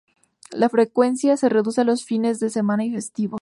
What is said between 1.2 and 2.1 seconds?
se reduce los